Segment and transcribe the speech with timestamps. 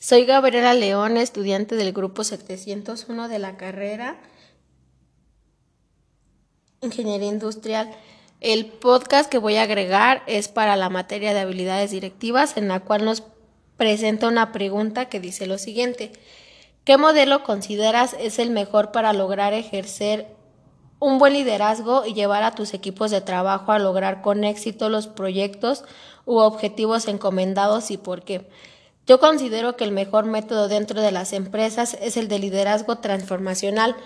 [0.00, 4.16] Soy Gabriela León, estudiante del grupo 701 de la carrera
[6.80, 7.90] Ingeniería Industrial.
[8.38, 12.78] El podcast que voy a agregar es para la materia de habilidades directivas, en la
[12.78, 13.24] cual nos
[13.76, 16.12] presenta una pregunta que dice lo siguiente.
[16.84, 20.28] ¿Qué modelo consideras es el mejor para lograr ejercer
[21.00, 25.08] un buen liderazgo y llevar a tus equipos de trabajo a lograr con éxito los
[25.08, 25.82] proyectos
[26.24, 28.46] u objetivos encomendados y por qué?
[29.08, 33.96] Yo considero que el mejor método dentro de las empresas es el de liderazgo transformacional,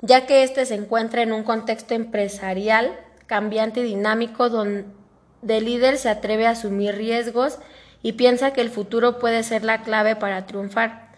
[0.00, 4.86] ya que éste se encuentra en un contexto empresarial cambiante y dinámico donde
[5.46, 7.58] el líder se atreve a asumir riesgos
[8.02, 11.12] y piensa que el futuro puede ser la clave para triunfar.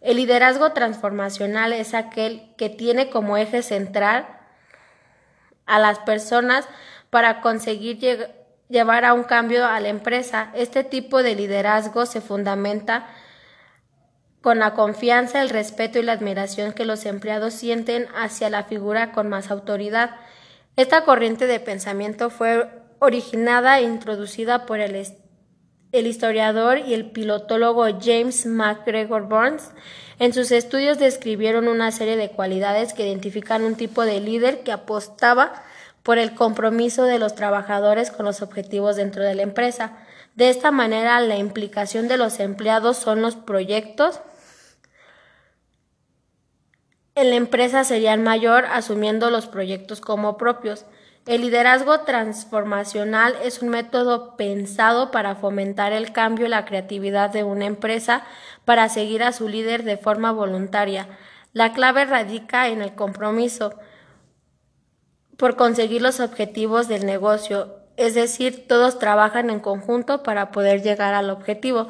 [0.00, 4.26] El liderazgo transformacional es aquel que tiene como eje central
[5.64, 6.66] a las personas
[7.10, 8.00] para conseguir
[8.74, 10.50] llevar a un cambio a la empresa.
[10.52, 13.06] Este tipo de liderazgo se fundamenta
[14.42, 19.12] con la confianza, el respeto y la admiración que los empleados sienten hacia la figura
[19.12, 20.16] con más autoridad.
[20.76, 22.68] Esta corriente de pensamiento fue
[22.98, 25.06] originada e introducida por el,
[25.92, 29.70] el historiador y el pilotólogo James MacGregor Burns.
[30.18, 34.72] En sus estudios describieron una serie de cualidades que identifican un tipo de líder que
[34.72, 35.62] apostaba
[36.04, 39.98] por el compromiso de los trabajadores con los objetivos dentro de la empresa.
[40.36, 44.20] De esta manera, la implicación de los empleados son los proyectos
[47.16, 50.84] en la empresa serían mayor asumiendo los proyectos como propios.
[51.26, 57.44] El liderazgo transformacional es un método pensado para fomentar el cambio y la creatividad de
[57.44, 58.24] una empresa
[58.64, 61.06] para seguir a su líder de forma voluntaria.
[61.52, 63.78] La clave radica en el compromiso
[65.36, 71.14] por conseguir los objetivos del negocio, es decir, todos trabajan en conjunto para poder llegar
[71.14, 71.88] al objetivo.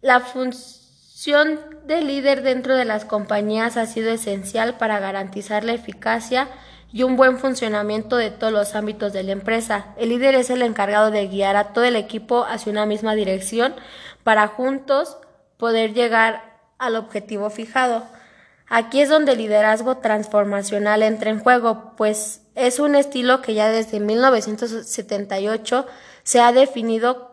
[0.00, 6.48] La función de líder dentro de las compañías ha sido esencial para garantizar la eficacia
[6.90, 9.94] y un buen funcionamiento de todos los ámbitos de la empresa.
[9.98, 13.74] El líder es el encargado de guiar a todo el equipo hacia una misma dirección
[14.22, 15.18] para juntos
[15.58, 18.06] poder llegar al objetivo fijado.
[18.68, 23.68] Aquí es donde el liderazgo transformacional entra en juego, pues es un estilo que ya
[23.68, 25.86] desde 1978
[26.22, 27.28] se ha definido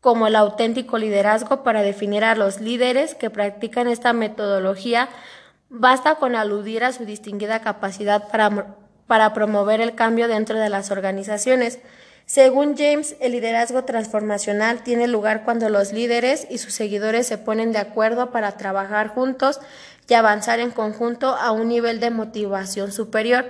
[0.00, 5.08] como el auténtico liderazgo para definir a los líderes que practican esta metodología.
[5.68, 8.76] Basta con aludir a su distinguida capacidad para,
[9.06, 11.80] para promover el cambio dentro de las organizaciones.
[12.26, 17.70] Según James, el liderazgo transformacional tiene lugar cuando los líderes y sus seguidores se ponen
[17.70, 19.60] de acuerdo para trabajar juntos
[20.08, 23.44] y avanzar en conjunto a un nivel de motivación superior.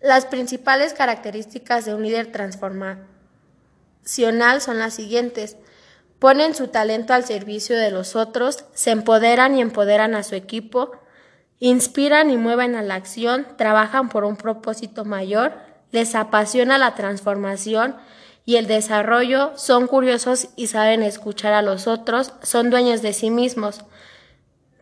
[0.00, 5.58] Las principales características de un líder transformacional son las siguientes.
[6.18, 10.92] Ponen su talento al servicio de los otros, se empoderan y empoderan a su equipo,
[11.58, 15.65] inspiran y mueven a la acción, trabajan por un propósito mayor,
[15.96, 17.96] les apasiona la transformación
[18.44, 23.30] y el desarrollo, son curiosos y saben escuchar a los otros, son dueños de sí
[23.30, 23.80] mismos.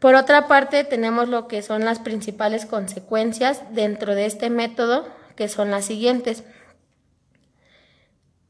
[0.00, 5.48] Por otra parte, tenemos lo que son las principales consecuencias dentro de este método, que
[5.48, 6.42] son las siguientes.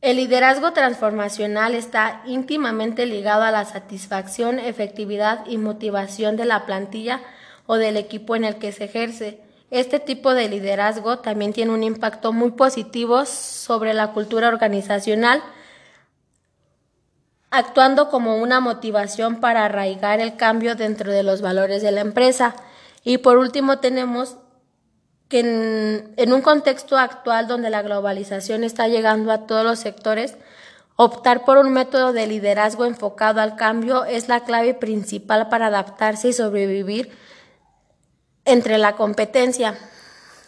[0.00, 7.20] El liderazgo transformacional está íntimamente ligado a la satisfacción, efectividad y motivación de la plantilla
[7.66, 9.44] o del equipo en el que se ejerce.
[9.74, 15.42] Este tipo de liderazgo también tiene un impacto muy positivo sobre la cultura organizacional,
[17.50, 22.54] actuando como una motivación para arraigar el cambio dentro de los valores de la empresa.
[23.02, 24.36] Y por último tenemos
[25.28, 30.36] que en, un contexto actual donde la globalización está llegando a todos los sectores,
[30.94, 36.28] optar por un método de liderazgo enfocado al cambio es la clave principal para adaptarse
[36.28, 37.10] y sobrevivir
[38.44, 39.78] entre la competencia.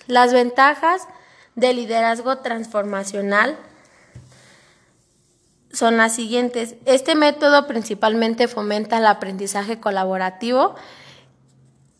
[0.07, 1.07] Las ventajas
[1.55, 3.57] del liderazgo transformacional
[5.73, 6.77] son las siguientes.
[6.85, 10.75] Este método principalmente fomenta el aprendizaje colaborativo,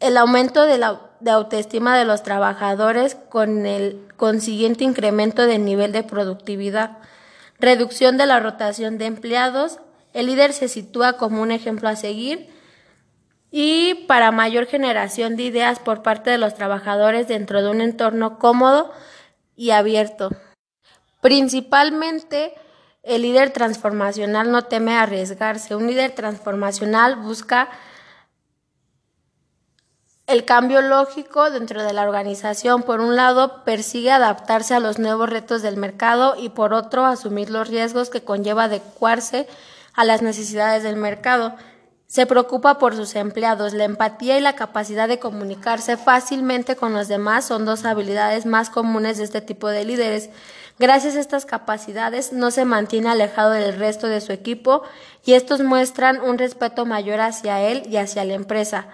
[0.01, 5.93] el aumento de la de autoestima de los trabajadores con el consiguiente incremento del nivel
[5.93, 6.99] de productividad,
[7.59, 9.79] reducción de la rotación de empleados,
[10.13, 12.51] el líder se sitúa como un ejemplo a seguir
[13.51, 18.39] y para mayor generación de ideas por parte de los trabajadores dentro de un entorno
[18.39, 18.93] cómodo
[19.57, 20.31] y abierto.
[21.21, 22.55] Principalmente,
[23.03, 25.77] el líder transformacional no teme arriesgarse.
[25.77, 27.69] Un líder transformacional busca
[30.27, 35.31] el cambio lógico dentro de la organización, por un lado, persigue adaptarse a los nuevos
[35.31, 39.47] retos del mercado y por otro, asumir los riesgos que conlleva adecuarse
[39.95, 41.55] a las necesidades del mercado.
[42.07, 43.73] Se preocupa por sus empleados.
[43.73, 48.71] La empatía y la capacidad de comunicarse fácilmente con los demás son dos habilidades más
[48.71, 50.31] comunes de este tipo de líderes.
[50.79, 54.83] Gracias a estas capacidades no se mantiene alejado del resto de su equipo
[55.25, 58.87] y estos muestran un respeto mayor hacia él y hacia la empresa.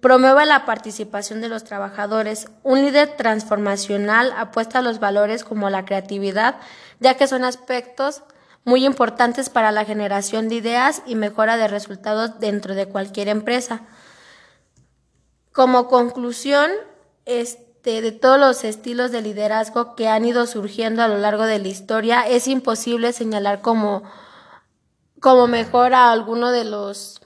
[0.00, 2.48] Promueve la participación de los trabajadores.
[2.64, 6.56] Un líder transformacional apuesta a los valores como la creatividad,
[7.00, 8.22] ya que son aspectos
[8.64, 13.82] muy importantes para la generación de ideas y mejora de resultados dentro de cualquier empresa.
[15.52, 16.70] Como conclusión,
[17.24, 21.58] este, de todos los estilos de liderazgo que han ido surgiendo a lo largo de
[21.58, 24.02] la historia, es imposible señalar como,
[25.20, 27.20] como mejor a alguno de los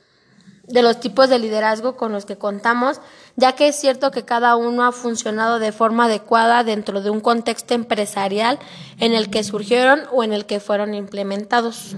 [0.67, 3.01] de los tipos de liderazgo con los que contamos,
[3.37, 7.21] ya que es cierto que cada uno ha funcionado de forma adecuada dentro de un
[7.21, 8.59] contexto empresarial
[8.99, 11.97] en el que surgieron o en el que fueron implementados.